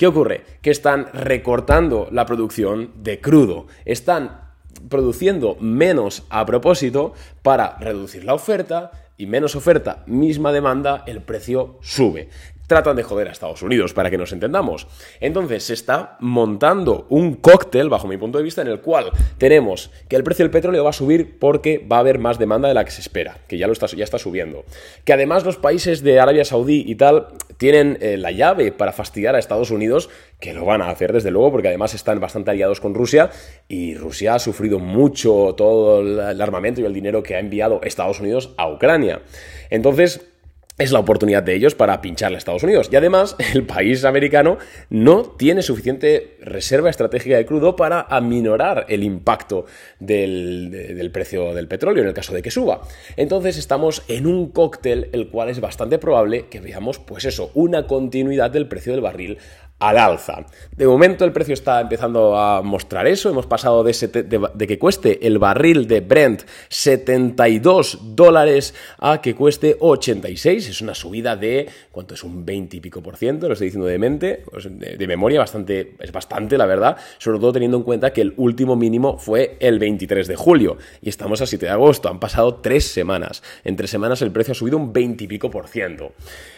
¿Qué 0.01 0.08
ocurre? 0.08 0.41
Que 0.63 0.72
están 0.72 1.10
recortando 1.13 2.08
la 2.12 2.25
producción 2.25 2.89
de 3.03 3.22
crudo. 3.22 3.67
Están 3.86 4.50
produciendo 4.89 5.58
menos 5.60 6.24
a 6.31 6.43
propósito 6.43 7.13
para 7.43 7.77
reducir 7.77 8.24
la 8.24 8.34
oferta 8.34 8.89
y 9.15 9.27
menos 9.27 9.55
oferta, 9.55 10.01
misma 10.08 10.51
demanda, 10.51 11.03
el 11.05 11.22
precio 11.22 11.77
sube 11.81 12.29
tratan 12.72 12.96
de 12.96 13.04
joder 13.04 13.28
a 13.28 13.32
Estados 13.34 13.62
Unidos, 13.63 13.94
para 13.94 14.10
que 14.10 14.18
nos 14.18 14.32
entendamos. 14.32 14.88
Entonces 15.20 15.66
se 15.66 15.74
está 15.74 16.16
montando 16.22 17.06
un 17.10 17.34
cóctel, 17.36 17.90
bajo 17.90 18.08
mi 18.08 18.16
punto 18.16 18.38
de 18.38 18.46
vista, 18.46 18.62
en 18.62 18.70
el 18.70 18.80
cual 18.80 19.12
tenemos 19.38 19.92
que 20.08 20.16
el 20.16 20.24
precio 20.24 20.46
del 20.46 20.51
petróleo 20.51 20.86
va 20.86 20.92
a 20.92 20.94
subir 20.94 21.38
porque 21.38 21.86
va 21.86 21.98
a 21.98 22.00
haber 22.00 22.18
más 22.18 22.40
demanda 22.40 22.70
de 22.70 22.74
la 22.74 22.86
que 22.86 22.92
se 22.92 23.01
espera, 23.01 23.40
que 23.50 23.58
ya, 23.58 23.68
lo 23.68 23.74
está, 23.74 23.88
ya 23.88 24.06
está 24.06 24.20
subiendo. 24.20 24.63
Que 25.04 25.12
además 25.12 25.44
los 25.44 25.58
países 25.58 26.01
de 26.01 26.22
Arabia 26.22 26.46
Saudí 26.46 26.86
y 26.88 26.96
tal 26.96 27.28
tienen 27.58 27.98
eh, 28.00 28.16
la 28.16 28.32
llave 28.32 28.72
para 28.72 28.94
fastidiar 28.94 29.36
a 29.36 29.40
Estados 29.40 29.70
Unidos, 29.70 30.10
que 30.40 30.54
lo 30.54 30.63
van 30.63 30.82
a 30.82 30.90
hacer 30.90 31.12
desde 31.12 31.30
luego, 31.30 31.51
porque 31.51 31.68
además 31.68 31.94
están 31.94 32.22
bastante 32.22 32.51
aliados 32.51 32.80
con 32.80 32.96
Rusia 32.96 33.32
y 33.68 33.96
Rusia 33.96 34.36
ha 34.36 34.40
sufrido 34.40 34.80
mucho 34.80 35.56
todo 35.58 36.00
el 36.00 36.42
armamento 36.42 36.80
y 36.80 36.86
el 36.86 36.94
dinero 36.94 37.22
que 37.22 37.36
ha 37.36 37.40
enviado 37.40 37.82
Estados 37.84 38.22
Unidos 38.22 38.54
a 38.56 38.72
Ucrania. 38.72 39.24
Entonces, 39.70 40.30
es 40.81 40.91
la 40.91 41.00
oportunidad 41.00 41.43
de 41.43 41.53
ellos 41.53 41.75
para 41.75 42.01
pincharle 42.01 42.38
a 42.38 42.39
Estados 42.39 42.63
Unidos. 42.63 42.89
Y 42.91 42.95
además, 42.95 43.35
el 43.53 43.63
país 43.65 44.03
americano 44.03 44.57
no 44.89 45.23
tiene 45.23 45.61
suficiente 45.61 46.38
reserva 46.41 46.89
estratégica 46.89 47.38
de 47.38 47.45
crudo 47.45 47.75
para 47.75 48.01
aminorar 48.01 48.85
el 48.89 49.03
impacto 49.03 49.65
del, 50.00 51.09
precio 51.13 51.53
del 51.53 51.67
petróleo 51.67 52.03
en 52.03 52.09
el 52.09 52.15
caso 52.15 52.33
de 52.33 52.41
que 52.41 52.51
suba. 52.51 52.81
Entonces 53.15 53.57
estamos 53.57 54.03
en 54.07 54.25
un 54.25 54.51
cóctel 54.51 55.09
el 55.13 55.29
cual 55.29 55.50
es 55.50 55.59
bastante 55.59 56.00
probable 56.00 56.47
que 56.50 56.59
veamos, 56.59 57.00
pues 57.00 57.25
eso, 57.25 57.51
una 57.53 57.85
continuidad 57.85 58.51
del 58.51 58.67
precio 58.67 58.93
del 58.93 59.01
barril 59.01 59.38
al 59.81 59.97
alza. 59.97 60.45
De 60.77 60.85
momento 60.85 61.25
el 61.25 61.33
precio 61.33 61.55
está 61.55 61.81
empezando 61.81 62.38
a 62.38 62.61
mostrar 62.61 63.07
eso. 63.07 63.29
Hemos 63.29 63.47
pasado 63.47 63.83
de, 63.83 64.67
que 64.67 64.79
cueste 64.79 65.25
el 65.25 65.39
barril 65.39 65.88
de 65.88 66.01
Brent 66.01 66.43
72 66.69 68.00
dólares 68.15 68.75
a 69.00 69.19
que 69.21 69.33
cueste 69.33 69.75
86. 69.79 70.69
Es 70.69 70.81
una 70.81 70.93
subida 70.93 71.35
de, 71.35 71.67
¿cuánto 71.91 72.13
es? 72.13 72.23
Un 72.23 72.45
20 72.45 72.77
y 72.77 72.79
pico 72.79 73.01
por 73.01 73.17
ciento, 73.17 73.47
lo 73.47 73.53
estoy 73.53 73.67
diciendo 73.67 73.88
de 73.88 73.97
mente, 73.97 74.43
pues, 74.50 74.67
de, 74.69 75.07
memoria, 75.07 75.39
bastante, 75.39 75.95
es 76.00 76.11
bastante, 76.11 76.59
la 76.59 76.67
verdad. 76.67 76.95
Sobre 77.17 77.39
todo 77.39 77.51
teniendo 77.51 77.77
en 77.77 77.83
cuenta 77.83 78.13
que 78.13 78.21
el 78.21 78.35
último 78.38 78.75
mínimo 78.75 79.17
fue 79.17 79.57
el 79.59 79.79
23 79.79 80.27
de 80.27 80.35
julio 80.35 80.77
y 81.01 81.09
estamos 81.09 81.41
a 81.41 81.47
7 81.47 81.65
de 81.65 81.71
agosto. 81.71 82.07
Han 82.07 82.19
pasado 82.19 82.55
tres 82.55 82.85
semanas. 82.88 83.41
En 83.63 83.75
tres 83.75 83.89
semanas 83.89 84.21
el 84.21 84.31
precio 84.31 84.51
ha 84.51 84.55
subido 84.55 84.77
un 84.77 84.93
20 84.93 85.23
y 85.23 85.27
pico 85.27 85.50
por 85.50 85.67
ciento. 85.67 86.11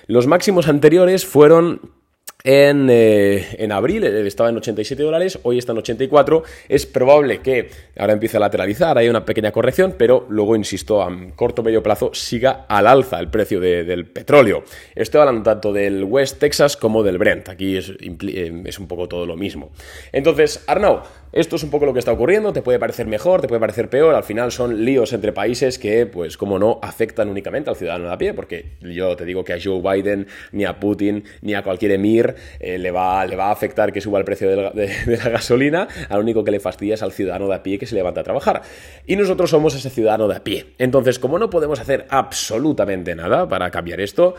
Los 0.08 0.28
máximos 0.28 0.68
anteriores 0.68 1.26
fueron 1.26 2.03
en, 2.44 2.90
eh, 2.90 3.56
en, 3.58 3.72
abril 3.72 4.04
estaba 4.04 4.50
en 4.50 4.58
87 4.58 5.02
dólares, 5.02 5.40
hoy 5.44 5.58
está 5.58 5.72
en 5.72 5.78
84. 5.78 6.44
Es 6.68 6.86
probable 6.86 7.40
que 7.40 7.70
ahora 7.98 8.14
empiece 8.14 8.36
a 8.36 8.42
lateralizar, 8.42 8.98
hay 8.98 9.08
una 9.08 9.24
pequeña 9.24 9.52
corrección, 9.52 9.96
pero 9.98 10.26
luego, 10.30 10.56
insisto, 10.56 11.02
a 11.02 11.10
corto 11.36 11.62
o 11.62 11.66
medio 11.66 11.82
plazo 11.82 12.12
siga 12.14 12.66
al 12.68 12.88
alza 12.88 13.20
el 13.20 13.30
precio 13.30 13.62
del 13.62 14.06
petróleo. 14.08 14.64
Estoy 14.94 15.22
hablando 15.22 15.44
tanto 15.44 15.72
del 15.72 16.04
West 16.04 16.40
Texas 16.40 16.76
como 16.76 17.02
del 17.02 17.18
Brent. 17.18 17.48
Aquí 17.48 17.78
es, 17.78 17.94
eh, 18.00 18.64
es 18.66 18.80
un 18.80 18.88
poco 18.88 19.08
todo 19.08 19.26
lo 19.26 19.38
mismo. 19.38 19.72
Entonces, 20.12 20.64
Arnau, 20.68 21.02
esto 21.34 21.56
es 21.56 21.64
un 21.64 21.72
poco 21.72 21.88
lo 21.88 21.94
que 21.94 22.00
está 22.00 22.12
ocurriendo, 22.12 22.54
te 22.54 22.62
puede 22.62 22.78
parecer 22.78 23.08
mejor, 23.08 23.42
te 23.42 23.48
puede 23.48 23.60
parecer 23.60 23.90
peor, 23.90 24.14
al 24.14 24.24
final 24.24 24.52
son 24.52 24.86
líos 24.86 25.14
entre 25.14 25.34
países 25.34 25.80
que, 25.80 26.06
pues 26.06 26.38
como 26.38 26.60
no, 26.60 26.80
afectan 26.84 27.28
únicamente 27.28 27.72
al 27.72 27.76
ciudadano 27.76 28.06
de 28.06 28.14
a 28.14 28.18
pie, 28.20 28.34
porque 28.36 28.78
yo 28.82 29.16
te 29.16 29.26
digo 29.26 29.44
que 29.44 29.54
a 29.54 29.58
Joe 29.62 29.82
Biden, 29.82 30.28
ni 30.52 30.66
a 30.66 30.80
Putin, 30.80 31.24
ni 31.42 31.56
a 31.56 31.64
cualquier 31.64 31.92
emir 31.92 32.36
eh, 32.60 32.78
le, 32.78 32.92
va, 32.92 33.26
le 33.26 33.36
va 33.36 33.48
a 33.48 33.52
afectar 33.52 33.92
que 33.92 34.00
suba 34.00 34.20
el 34.20 34.26
precio 34.26 34.48
de 34.74 35.18
la, 35.18 35.30
gasolina, 35.30 35.88
al 36.08 36.20
único 36.20 36.44
que 36.44 36.52
le 36.52 36.60
fastidia 36.60 36.94
es 36.94 37.02
al 37.02 37.12
ciudadano 37.12 37.48
de 37.48 37.56
a 37.56 37.64
pie 37.64 37.80
que 37.80 37.88
se 37.88 37.96
levanta 37.96 38.22
a 38.22 38.24
trabajar. 38.24 38.62
Y 39.08 39.16
nosotros 39.16 39.50
somos 39.50 39.74
ese 39.76 39.90
ciudadano 39.90 40.28
de 40.28 40.36
a 40.36 40.44
pie. 40.44 40.68
Entonces, 40.78 41.18
como 41.18 41.40
no 41.40 41.50
podemos 41.50 41.80
hacer 41.80 42.06
absolutamente 42.10 43.16
nada 43.16 43.48
para 43.50 43.72
cambiar 43.72 44.02
esto, 44.02 44.36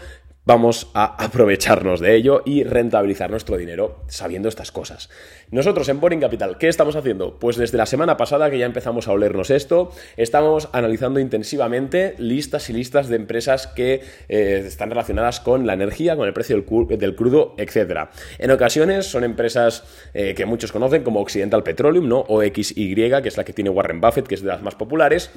vamos 0.46 0.90
a 0.94 1.24
aprovecharnos 1.24 2.00
de 2.00 2.14
ello 2.14 2.42
y 2.44 2.64
rentabilizar 2.64 3.30
nuestro 3.30 3.56
dinero 3.56 4.00
sabiendo 4.08 4.48
estas 4.48 4.72
cosas. 4.72 5.08
Nosotros 5.50 5.88
en 5.88 6.00
Boring 6.00 6.20
Capital, 6.20 6.58
¿qué 6.58 6.68
estamos 6.68 6.96
haciendo? 6.96 7.38
Pues 7.38 7.56
desde 7.56 7.78
la 7.78 7.86
semana 7.86 8.16
pasada 8.16 8.50
que 8.50 8.58
ya 8.58 8.66
empezamos 8.66 9.08
a 9.08 9.12
olernos 9.12 9.50
esto, 9.50 9.90
estamos 10.16 10.68
analizando 10.72 11.20
intensivamente 11.20 12.14
listas 12.18 12.68
y 12.70 12.72
listas 12.72 13.08
de 13.08 13.16
empresas 13.16 13.66
que 13.68 14.02
eh, 14.28 14.64
están 14.66 14.90
relacionadas 14.90 15.40
con 15.40 15.66
la 15.66 15.74
energía, 15.74 16.16
con 16.16 16.26
el 16.26 16.34
precio 16.34 16.56
del, 16.56 17.14
crudo, 17.14 17.54
etc. 17.56 18.08
En 18.38 18.50
ocasiones 18.50 19.06
son 19.06 19.24
empresas 19.24 19.84
eh, 20.12 20.34
que 20.34 20.44
muchos 20.44 20.72
conocen 20.72 21.02
como 21.02 21.20
Occidental 21.20 21.62
Petroleum, 21.62 22.08
¿no? 22.08 22.24
O 22.28 22.42
XY, 22.42 22.94
que 23.22 23.28
es 23.28 23.36
la 23.36 23.44
que 23.44 23.52
tiene 23.52 23.70
Warren 23.70 24.00
Buffett, 24.00 24.26
que 24.26 24.34
es 24.34 24.42
de 24.42 24.48
las 24.48 24.62
más 24.62 24.74
populares. 24.74 25.30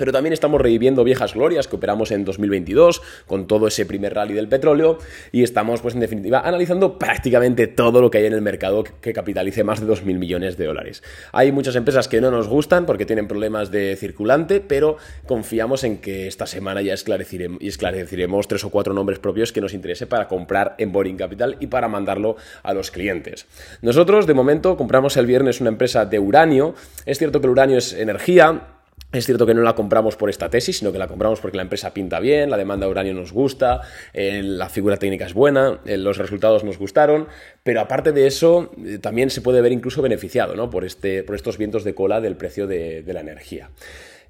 Pero 0.00 0.12
también 0.12 0.32
estamos 0.32 0.62
reviviendo 0.62 1.04
viejas 1.04 1.34
glorias 1.34 1.68
que 1.68 1.76
operamos 1.76 2.10
en 2.10 2.24
2022 2.24 3.02
con 3.26 3.46
todo 3.46 3.66
ese 3.66 3.84
primer 3.84 4.14
rally 4.14 4.32
del 4.32 4.48
petróleo 4.48 4.96
y 5.30 5.42
estamos, 5.42 5.82
pues 5.82 5.92
en 5.92 6.00
definitiva, 6.00 6.40
analizando 6.40 6.98
prácticamente 6.98 7.66
todo 7.66 8.00
lo 8.00 8.10
que 8.10 8.16
hay 8.16 8.24
en 8.24 8.32
el 8.32 8.40
mercado 8.40 8.82
que 8.82 9.12
capitalice 9.12 9.62
más 9.62 9.78
de 9.78 9.86
2.000 9.86 10.18
millones 10.18 10.56
de 10.56 10.64
dólares. 10.64 11.02
Hay 11.32 11.52
muchas 11.52 11.76
empresas 11.76 12.08
que 12.08 12.22
no 12.22 12.30
nos 12.30 12.48
gustan 12.48 12.86
porque 12.86 13.04
tienen 13.04 13.28
problemas 13.28 13.70
de 13.70 13.94
circulante, 13.96 14.60
pero 14.60 14.96
confiamos 15.26 15.84
en 15.84 15.98
que 15.98 16.26
esta 16.26 16.46
semana 16.46 16.80
ya 16.80 16.94
esclareceremos, 16.94 17.60
esclareceremos 17.60 18.48
tres 18.48 18.64
o 18.64 18.70
cuatro 18.70 18.94
nombres 18.94 19.18
propios 19.18 19.52
que 19.52 19.60
nos 19.60 19.74
interese 19.74 20.06
para 20.06 20.28
comprar 20.28 20.76
en 20.78 20.92
Boring 20.92 21.18
Capital 21.18 21.58
y 21.60 21.66
para 21.66 21.88
mandarlo 21.88 22.36
a 22.62 22.72
los 22.72 22.90
clientes. 22.90 23.46
Nosotros, 23.82 24.26
de 24.26 24.32
momento, 24.32 24.78
compramos 24.78 25.18
el 25.18 25.26
viernes 25.26 25.60
una 25.60 25.68
empresa 25.68 26.06
de 26.06 26.18
uranio. 26.18 26.74
Es 27.04 27.18
cierto 27.18 27.42
que 27.42 27.48
el 27.48 27.50
uranio 27.50 27.76
es 27.76 27.92
energía, 27.92 28.79
es 29.12 29.26
cierto 29.26 29.44
que 29.46 29.54
no 29.54 29.62
la 29.62 29.74
compramos 29.74 30.16
por 30.16 30.30
esta 30.30 30.48
tesis, 30.50 30.78
sino 30.78 30.92
que 30.92 30.98
la 30.98 31.08
compramos 31.08 31.40
porque 31.40 31.56
la 31.56 31.64
empresa 31.64 31.92
pinta 31.92 32.20
bien, 32.20 32.50
la 32.50 32.56
demanda 32.56 32.86
de 32.86 32.92
uranio 32.92 33.14
nos 33.14 33.32
gusta, 33.32 33.80
eh, 34.12 34.40
la 34.42 34.68
figura 34.68 34.96
técnica 34.96 35.26
es 35.26 35.34
buena, 35.34 35.80
eh, 35.84 35.96
los 35.96 36.18
resultados 36.18 36.62
nos 36.62 36.78
gustaron, 36.78 37.26
pero 37.62 37.80
aparte 37.80 38.12
de 38.12 38.26
eso, 38.26 38.70
eh, 38.84 38.98
también 38.98 39.30
se 39.30 39.40
puede 39.40 39.60
ver 39.60 39.72
incluso 39.72 40.00
beneficiado 40.00 40.54
¿no? 40.54 40.70
por, 40.70 40.84
este, 40.84 41.24
por 41.24 41.34
estos 41.34 41.58
vientos 41.58 41.82
de 41.82 41.94
cola 41.94 42.20
del 42.20 42.36
precio 42.36 42.66
de 42.66 43.04
la 43.06 43.20
energía. 43.20 43.70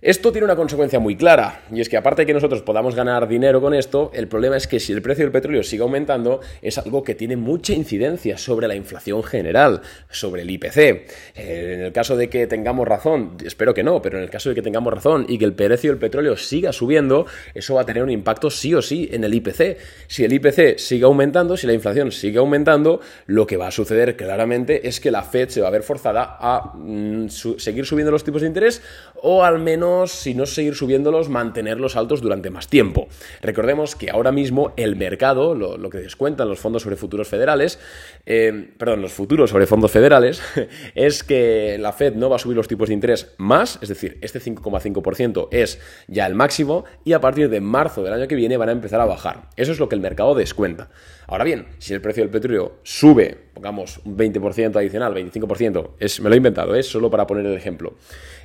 Esto 0.03 0.33
tiene 0.33 0.47
una 0.47 0.57
consecuencia 0.57 0.99
muy 0.99 1.15
clara, 1.15 1.61
y 1.71 1.83
es 1.83 1.91
que 1.91 1.99
aparte 1.99 2.23
de 2.23 2.27
que 2.27 2.33
nosotros 2.33 2.63
podamos 2.63 2.95
ganar 2.95 3.29
dinero 3.29 3.61
con 3.61 3.75
esto, 3.75 4.11
el 4.15 4.29
problema 4.29 4.57
es 4.57 4.67
que 4.67 4.81
si 4.81 4.95
el 4.95 5.03
precio 5.03 5.27
del 5.27 5.31
petróleo 5.31 5.63
sigue 5.63 5.83
aumentando, 5.83 6.41
es 6.63 6.79
algo 6.79 7.03
que 7.03 7.15
tiene 7.15 7.37
mucha 7.37 7.75
incidencia 7.75 8.39
sobre 8.39 8.67
la 8.67 8.75
inflación 8.75 9.23
general, 9.23 9.83
sobre 10.09 10.41
el 10.41 10.51
IPC. 10.53 10.77
Eh, 10.79 11.05
en 11.35 11.81
el 11.83 11.93
caso 11.93 12.17
de 12.17 12.31
que 12.31 12.47
tengamos 12.47 12.89
razón, 12.89 13.37
espero 13.45 13.75
que 13.75 13.83
no, 13.83 14.01
pero 14.01 14.17
en 14.17 14.25
el 14.25 14.31
caso 14.31 14.49
de 14.49 14.55
que 14.55 14.63
tengamos 14.63 14.91
razón 14.91 15.27
y 15.29 15.37
que 15.37 15.45
el 15.45 15.53
precio 15.53 15.91
del 15.91 16.01
petróleo 16.01 16.35
siga 16.39 16.73
subiendo, 16.73 17.27
eso 17.53 17.75
va 17.75 17.83
a 17.83 17.85
tener 17.85 18.03
un 18.03 18.11
impacto 18.11 18.49
sí 18.49 18.73
o 18.73 18.81
sí 18.81 19.11
en 19.13 19.25
el 19.25 19.35
IPC. 19.35 19.77
Si 20.07 20.25
el 20.25 20.33
IPC 20.33 20.79
sigue 20.79 21.05
aumentando, 21.05 21.59
si 21.59 21.67
la 21.67 21.75
inflación 21.75 22.11
sigue 22.11 22.39
aumentando, 22.39 23.03
lo 23.27 23.47
que 23.47 23.59
va 23.59 23.67
a 23.67 23.71
suceder 23.71 24.17
claramente 24.17 24.89
es 24.89 24.99
que 24.99 25.11
la 25.11 25.25
Fed 25.25 25.51
se 25.51 25.61
va 25.61 25.69
a 25.69 25.71
ver 25.71 25.83
forzada 25.83 26.39
a 26.41 26.73
mm, 26.75 27.29
seguir 27.29 27.85
subiendo 27.85 28.11
los 28.11 28.25
tipos 28.25 28.41
de 28.41 28.49
interés 28.49 28.81
o 29.23 29.45
al 29.45 29.59
menos 29.59 29.90
si 30.07 30.35
no 30.35 30.47
seguir 30.47 30.75
subiéndolos, 30.75 31.29
mantenerlos 31.29 31.97
altos 31.97 32.21
durante 32.21 32.51
más 32.51 32.69
tiempo. 32.69 33.09
Recordemos 33.43 33.97
que 33.97 34.11
ahora 34.11 34.33
mismo 34.33 34.73
el 34.77 34.97
mercado, 34.97 35.55
lo, 35.55 35.91
que 35.91 35.99
descuentan 35.99 36.49
los 36.49 36.59
fondos 36.59 36.83
sobre 36.83 36.97
futuros 36.97 37.29
federales, 37.29 37.79
eh, 38.27 38.71
perdón, 38.79 39.03
los 39.03 39.13
futuros 39.13 39.51
sobre 39.51 39.67
fondos 39.67 39.91
federales, 39.91 40.43
es 40.95 41.23
que 41.25 41.77
la 41.79 41.93
Fed 41.93 42.15
no 42.15 42.31
va 42.31 42.37
a 42.37 42.39
subir 42.39 42.57
los 42.57 42.69
tipos 42.69 42.89
de 42.89 42.95
interés 42.95 43.35
más, 43.39 43.79
es 43.83 43.89
decir, 43.89 44.19
este 44.21 44.41
5,5% 44.41 45.49
es 45.51 45.81
ya 46.09 46.27
el 46.27 46.35
máximo 46.35 46.85
y 47.05 47.13
a 47.13 47.21
partir 47.21 47.49
de 47.49 47.61
marzo 47.61 48.03
del 48.03 48.13
año 48.13 48.29
que 48.29 48.37
viene 48.37 48.57
van 48.57 48.69
a 48.69 48.73
empezar 48.73 49.01
a 49.01 49.07
bajar. 49.07 49.49
Eso 49.57 49.73
es 49.73 49.79
lo 49.79 49.89
que 49.89 49.95
el 49.95 50.01
mercado 50.01 50.35
descuenta. 50.35 50.91
Ahora 51.27 51.45
bien, 51.45 51.67
si 51.79 51.95
el 51.95 52.01
precio 52.01 52.23
del 52.23 52.31
petróleo 52.31 52.79
sube, 52.83 53.50
pongamos 53.53 54.01
un 54.05 54.17
20% 54.17 54.77
adicional, 54.77 55.15
25%, 55.15 55.91
es, 55.99 56.21
me 56.21 56.29
lo 56.29 56.35
he 56.35 56.39
inventado, 56.39 56.75
es 56.75 56.87
solo 56.87 57.11
para 57.11 57.27
poner 57.27 57.47
el 57.47 57.55
ejemplo, 57.55 57.95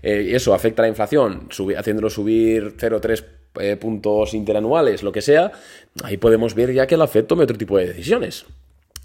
eh, 0.01 0.31
eso 0.33 0.53
afecta 0.53 0.81
la 0.81 0.87
inflación, 0.87 1.49
haciéndolo 1.77 2.09
subir 2.09 2.75
0,3 2.77 3.23
eh, 3.59 3.77
puntos 3.77 4.33
interanuales, 4.33 5.03
lo 5.03 5.11
que 5.11 5.21
sea, 5.21 5.51
ahí 6.03 6.17
podemos 6.17 6.55
ver 6.55 6.73
ya 6.73 6.87
que 6.87 6.97
la 6.97 7.07
Fed 7.07 7.25
tome 7.25 7.43
otro 7.43 7.57
tipo 7.57 7.77
de 7.77 7.87
decisiones. 7.87 8.45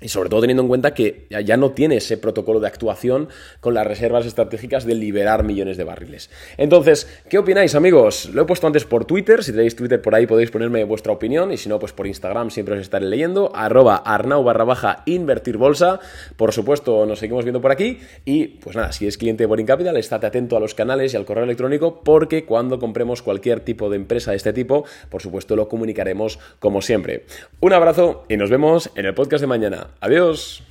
Y 0.00 0.08
sobre 0.08 0.30
todo 0.30 0.40
teniendo 0.40 0.62
en 0.62 0.68
cuenta 0.68 0.94
que 0.94 1.26
ya 1.44 1.56
no 1.56 1.72
tiene 1.72 1.96
ese 1.96 2.16
protocolo 2.16 2.60
de 2.60 2.66
actuación 2.66 3.28
con 3.60 3.74
las 3.74 3.86
reservas 3.86 4.26
estratégicas 4.26 4.84
de 4.84 4.94
liberar 4.94 5.44
millones 5.44 5.76
de 5.76 5.84
barriles. 5.84 6.30
Entonces, 6.56 7.06
¿qué 7.28 7.38
opináis, 7.38 7.74
amigos? 7.74 8.30
Lo 8.32 8.42
he 8.42 8.44
puesto 8.44 8.66
antes 8.66 8.84
por 8.84 9.04
Twitter. 9.04 9.44
Si 9.44 9.52
tenéis 9.52 9.76
Twitter 9.76 10.00
por 10.00 10.14
ahí 10.14 10.26
podéis 10.26 10.50
ponerme 10.50 10.84
vuestra 10.84 11.12
opinión. 11.12 11.52
Y 11.52 11.56
si 11.56 11.68
no, 11.68 11.78
pues 11.78 11.92
por 11.92 12.06
Instagram 12.06 12.50
siempre 12.50 12.74
os 12.74 12.80
estaré 12.80 13.06
leyendo. 13.06 13.52
Arroba 13.54 13.96
arnau 13.96 14.42
barra 14.42 14.64
baja 14.64 15.02
invertir 15.06 15.56
bolsa. 15.56 16.00
Por 16.36 16.52
supuesto, 16.52 17.04
nos 17.06 17.18
seguimos 17.18 17.44
viendo 17.44 17.60
por 17.60 17.70
aquí. 17.70 17.98
Y 18.24 18.46
pues 18.46 18.76
nada, 18.76 18.92
si 18.92 19.06
es 19.06 19.18
cliente 19.18 19.42
de 19.42 19.46
Boring 19.46 19.66
Capital, 19.66 19.96
estate 19.96 20.26
atento 20.26 20.56
a 20.56 20.60
los 20.60 20.74
canales 20.74 21.12
y 21.12 21.16
al 21.16 21.24
correo 21.24 21.44
electrónico 21.44 22.02
porque 22.02 22.44
cuando 22.44 22.78
compremos 22.78 23.22
cualquier 23.22 23.60
tipo 23.60 23.90
de 23.90 23.96
empresa 23.96 24.30
de 24.30 24.36
este 24.36 24.52
tipo, 24.52 24.84
por 25.08 25.22
supuesto 25.22 25.56
lo 25.56 25.68
comunicaremos 25.68 26.38
como 26.58 26.82
siempre. 26.82 27.26
Un 27.60 27.72
abrazo 27.72 28.24
y 28.28 28.36
nos 28.36 28.50
vemos 28.50 28.90
en 28.94 29.06
el 29.06 29.14
podcast 29.14 29.40
de 29.40 29.46
mañana. 29.46 29.89
Adiós. 30.00 30.62